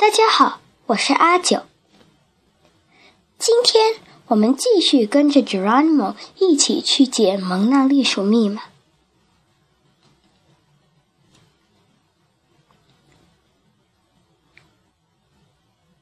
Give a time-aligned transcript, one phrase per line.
[0.00, 1.64] 大家好，我是阿九。
[3.38, 3.96] 今天
[4.28, 8.62] 我们继续跟着 Geronimo 一起去解蒙娜丽莎密码。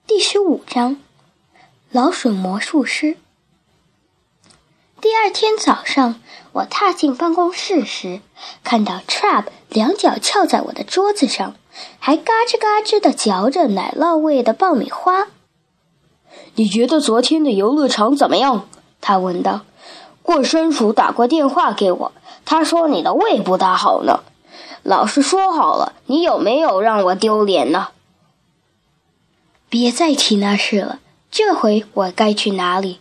[0.06, 1.00] 第十五章：
[1.90, 3.16] 老鼠魔术师。
[5.00, 6.20] 第二天早上，
[6.52, 8.20] 我踏进办公室时，
[8.62, 11.56] 看到 Trap 两脚翘在我的桌子上，
[11.98, 15.28] 还嘎吱嘎吱地嚼着奶酪味的爆米花。
[16.54, 18.68] 你觉得昨天的游乐场怎么样？
[19.00, 19.62] 他问道。
[20.22, 22.12] 过山鼠打过电话给我，
[22.44, 24.20] 他说你的胃不大好呢。
[24.82, 27.88] 老实说好了，你有没有让我丢脸呢？
[29.70, 31.00] 别再提那事了。
[31.30, 33.00] 这回我该去哪里？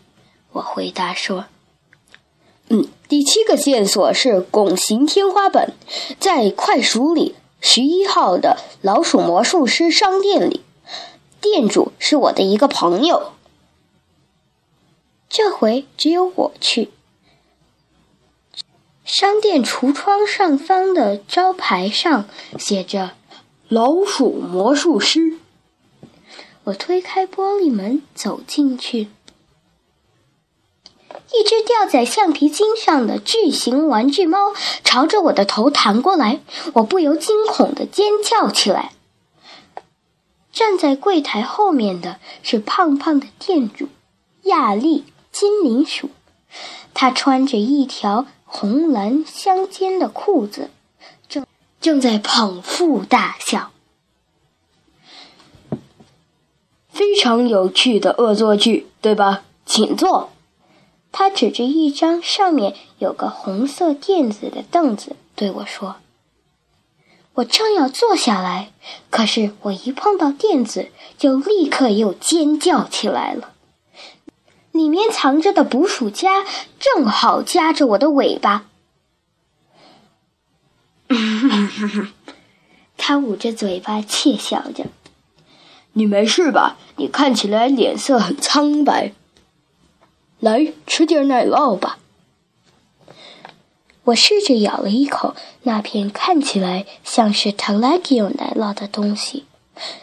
[0.53, 1.45] 我回答说。
[2.69, 5.73] 嗯，第七个线索是拱形天花板，
[6.19, 10.63] 在快鼠里十一号的老鼠魔术师商店里，
[11.41, 13.33] 店主是我的一个朋友。
[15.29, 16.91] 这回只有我去。
[19.03, 22.27] 商店橱窗上方的招牌上
[22.59, 23.11] 写着
[23.69, 25.37] “老鼠魔术师”。
[26.65, 29.07] 我推开玻璃门走进去。
[31.33, 36.39] 一只吊在橡皮筋上的巨型玩具猫朝着我的头弹过来，
[36.73, 38.93] 我不由惊恐的尖叫起来。
[40.51, 43.89] 站在柜台后面的是胖胖的店主
[44.43, 46.09] 亚丽精灵鼠，
[46.93, 50.71] 他穿着一条红蓝相间的裤子，
[51.27, 51.45] 正
[51.79, 53.71] 正在捧腹大笑。
[56.89, 59.43] 非常有趣的恶作剧，对吧？
[59.65, 60.31] 请坐。
[61.19, 65.95] 他指着一张上面有个红色垫子的凳子对我说
[67.33, 68.71] ：“我正要坐下来，
[69.09, 73.55] 可是我一碰到垫子，就立刻又尖叫起来了。
[74.71, 76.45] 里面藏着的捕鼠夹
[76.79, 78.67] 正好夹着我的尾巴。
[82.95, 84.85] 他捂着嘴巴窃笑着
[85.93, 86.77] ：“你没事吧？
[86.97, 89.13] 你看起来脸色很苍白。”
[90.39, 91.99] 来吃点奶酪吧。
[94.05, 99.45] 我试着咬了一口那片看起来像是 Talagio 奶酪的东西，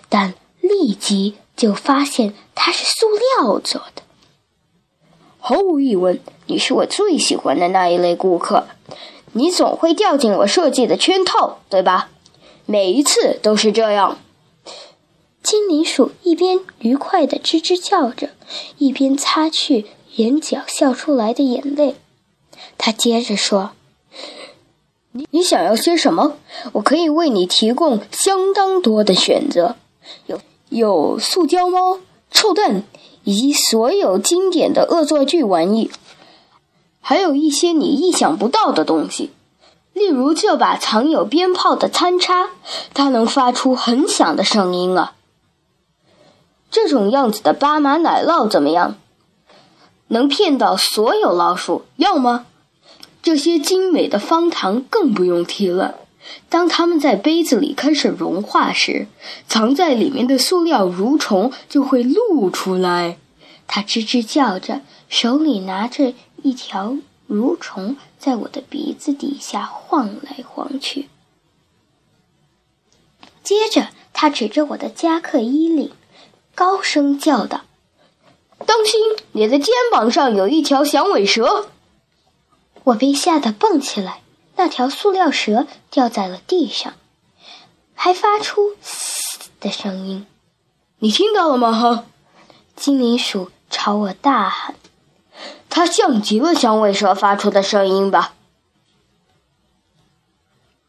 [0.08, 4.02] 但立即就发现它是塑料做的。
[5.38, 8.66] 毫无疑问，你是我最喜欢的那一类顾客。
[9.32, 12.10] 你总会掉进我设计的圈套，对吧？
[12.66, 14.18] 每一次都是这样。
[15.42, 18.30] 精灵鼠一边愉快地吱吱叫着，
[18.78, 19.86] 一边擦去。
[20.16, 21.96] 眼角笑出来的眼泪，
[22.78, 23.72] 他接着说
[25.10, 26.36] ：“你你想要些什么？
[26.74, 29.74] 我可以为你提供相当多的选择，
[30.26, 31.98] 有有塑胶猫、
[32.30, 32.84] 臭蛋，
[33.24, 35.90] 以及所有经典的恶作剧玩意，
[37.00, 39.32] 还有一些你意想不到的东西，
[39.92, 42.50] 例如这把藏有鞭炮的餐叉，
[42.92, 45.14] 它能发出很响的声音啊。
[46.70, 48.94] 这种样子的巴马奶酪怎么样？”
[50.14, 52.46] 能骗到所有老鼠，要吗？
[53.20, 55.96] 这些精美的方糖更不用提了。
[56.48, 59.08] 当它们在杯子里开始融化时，
[59.48, 63.18] 藏在里面的塑料蠕虫就会露出来。
[63.66, 66.96] 它吱吱叫着，手里拿着一条
[67.28, 71.08] 蠕虫，在我的鼻子底下晃来晃去。
[73.42, 75.90] 接着，他指着我的夹克衣领，
[76.54, 77.62] 高声叫道。
[78.66, 79.00] 当心，
[79.32, 81.68] 你的肩膀上有一条响尾蛇！
[82.84, 84.20] 我被吓得蹦起来，
[84.56, 86.94] 那条塑料蛇掉在了地上，
[87.94, 90.26] 还发出“嘶”的声音。
[90.98, 91.72] 你听到了吗？
[91.72, 92.04] 哈！
[92.76, 94.74] 精灵鼠朝我大喊
[95.70, 98.34] ：“它像极了响尾蛇发出的声音吧？”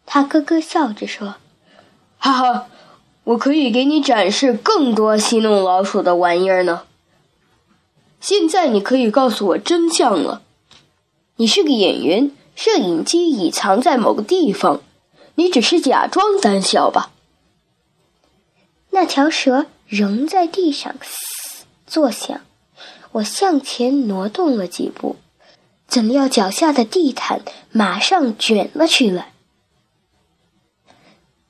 [0.08, 1.36] 他咯咯笑着说
[2.18, 2.68] ：“哈哈，
[3.24, 6.84] 我可以给你展示更多戏弄老鼠的玩意儿呢。”
[8.28, 10.42] 现在你可以告诉我真相了。
[11.36, 14.82] 你是个演员，摄影机已藏在某个地方，
[15.36, 17.12] 你只是假装胆小吧？
[18.90, 22.42] 那条蛇仍在地上嘶作响。
[23.12, 25.18] 我向前挪动了几步，
[25.88, 29.34] 怎料脚下的地毯马上卷了起来，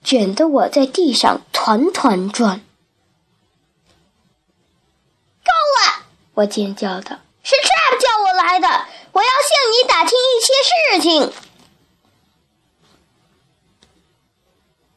[0.04, 2.65] 卷得我在地上团团转。
[6.36, 8.68] 我尖叫道：“是 Trap 叫我来的，
[9.14, 11.32] 我要向你打听一些事情。”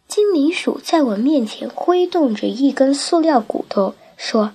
[0.08, 4.52] 精灵鼠在我面前挥动着一根塑料骨头，说：“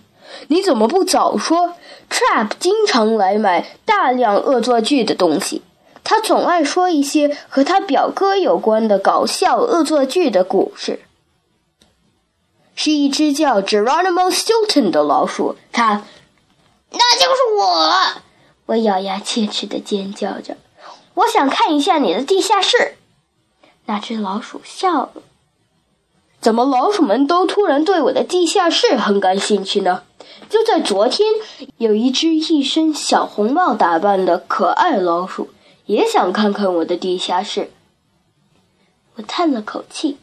[0.47, 1.75] 你怎么不早说
[2.09, 5.61] ？”Trap 经常来买大量恶作剧的东西，
[6.03, 10.99] 他总爱说一些和他表哥有关的搞笑恶作剧的故事。
[12.75, 16.03] 是一只叫 Geronimo Stilton 的老鼠，它，
[16.93, 18.21] 那就是我！
[18.67, 20.55] 我咬牙切齿的尖叫着
[21.15, 22.95] ：“我想看一下你的地下室。”
[23.85, 25.11] 那只老鼠笑了。
[26.39, 30.03] 怎么老鼠们都突然对我的地下室很感兴趣呢？
[30.49, 31.27] 就在昨天，
[31.77, 35.49] 有一只一身小红帽打扮的可爱老鼠
[35.85, 37.71] 也想看看我的地下室。
[39.15, 40.17] 我叹了口气。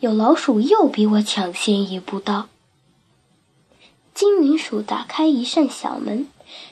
[0.00, 2.48] 有老鼠又比我抢先一步到。
[4.16, 6.26] 精灵鼠打开一扇小门，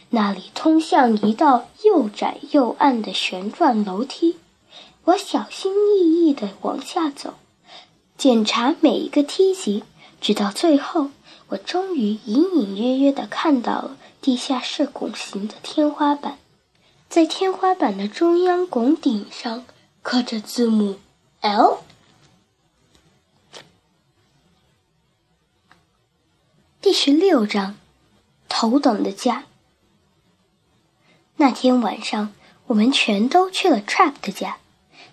[0.08, 4.38] 那里通向一道又窄又暗的旋转楼梯。
[5.04, 7.34] 我小心翼翼地往下走，
[8.16, 9.84] 检查每一个梯级，
[10.22, 11.10] 直到最后，
[11.48, 16.38] 我终于隐隐约约地看到了地下室拱形的天花板。
[17.10, 19.66] 在天花板的中央拱顶上
[20.00, 20.96] 刻着字母
[21.42, 21.83] L。
[26.84, 27.76] 第十六章，
[28.46, 29.44] 头等的家。
[31.36, 32.34] 那天晚上，
[32.66, 34.58] 我们全都去了 Trap 的家。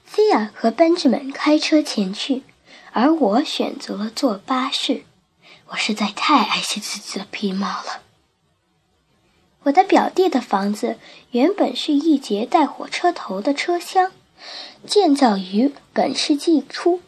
[0.04, 2.44] 菲亚和 Benjamin 开车前去，
[2.92, 5.06] 而我选择了坐巴士。
[5.68, 8.02] 我实在太爱惜自己的皮毛了。
[9.64, 10.98] 我的表弟的房子
[11.30, 14.12] 原本是一节带火车头的车厢，
[14.86, 17.00] 建造于本世纪初。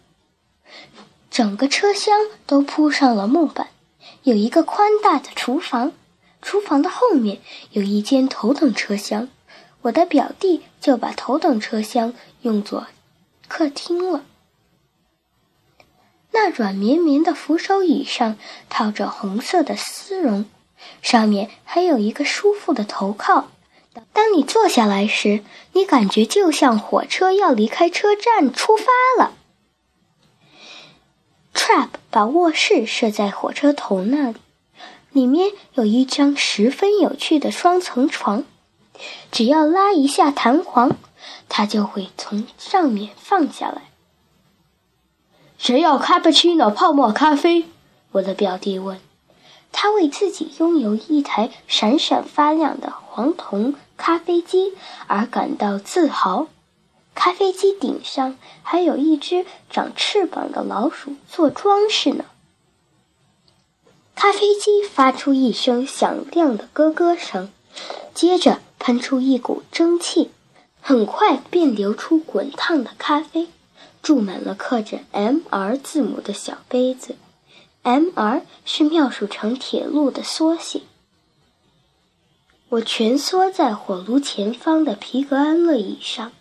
[1.30, 3.68] 整个车厢都铺上了木板。
[4.24, 5.92] 有一个宽大的厨房，
[6.42, 7.40] 厨房的后面
[7.72, 9.28] 有一间头等车厢，
[9.82, 12.88] 我的表弟就把头等车厢用作
[13.50, 14.24] 客厅了。
[16.32, 18.38] 那软绵绵的扶手椅上
[18.70, 20.46] 套着红色的丝绒，
[21.02, 23.50] 上面还有一个舒服的头靠。
[24.14, 25.44] 当你坐下来时，
[25.74, 28.86] 你感觉就像火车要离开车站出发
[29.22, 29.34] 了。
[31.54, 34.38] Trap 把卧室设在火车头那里，
[35.12, 38.44] 里面有一张十分有趣的双层床。
[39.32, 40.98] 只要拉一下弹簧，
[41.50, 43.84] 它就会从上面放下来。
[45.58, 47.66] 谁要 cappuccino 泡沫咖啡？
[48.12, 49.00] 我的表弟问。
[49.76, 54.74] 他为自己拥有一台闪闪发亮的黄铜咖啡机
[55.08, 56.48] 而感到自豪。
[57.24, 62.26] 咖啡机顶上还有一只长翅膀的老鼠做装饰呢。
[64.14, 67.48] 咖啡机发出一声响亮的咯咯声，
[68.14, 70.32] 接着喷出一股蒸汽，
[70.82, 73.48] 很快便流出滚烫的咖啡，
[74.02, 77.16] 注满了刻着 “M-R” 字母的小杯子。
[77.84, 80.82] M-R 是妙鼠城铁路的缩写。
[82.68, 86.34] 我蜷缩在火炉前方的皮革安乐椅上。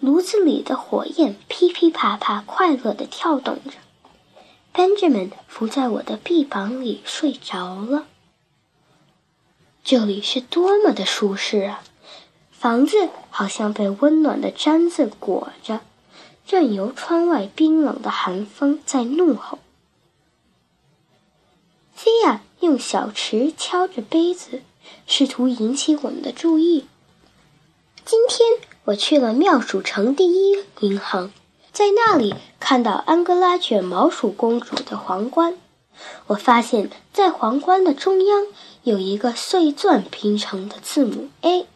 [0.00, 3.72] 炉子里的火焰噼噼啪啪，快乐地跳动着。
[4.72, 8.06] Benjamin 伏在我的臂膀里睡着了。
[9.84, 11.82] 这里是多么的舒适啊！
[12.50, 15.80] 房子好像被温暖的毡子裹着，
[16.46, 19.58] 任由窗外冰冷的寒风在怒吼。
[21.92, 24.62] 菲亚用小匙敲着杯子，
[25.06, 26.86] 试图引起我们的注意。
[28.06, 28.69] 今天。
[28.90, 31.30] 我去了妙鼠城第一银行，
[31.70, 35.56] 在那里看到安哥拉卷毛鼠公主的皇冠。
[36.28, 38.46] 我发现，在皇冠的中央
[38.82, 41.66] 有一个碎钻拼成的字母 A。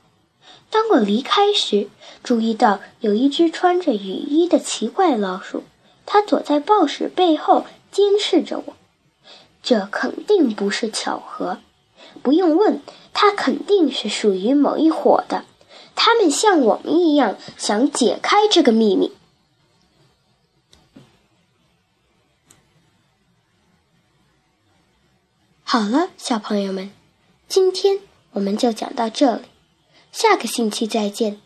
[0.70, 1.88] 当我离开时，
[2.24, 5.62] 注意到有一只穿着雨衣的奇怪老鼠，
[6.06, 8.74] 它躲在报纸背后监视着我。
[9.62, 11.58] 这肯定不是巧合，
[12.22, 12.80] 不用问，
[13.12, 15.44] 它肯定是属于某一伙的。
[15.94, 19.12] 他们像我们一样想解开这个秘密。
[25.62, 26.92] 好了，小朋友们，
[27.48, 28.00] 今天
[28.32, 29.42] 我们就讲到这里，
[30.12, 31.43] 下个星期再见。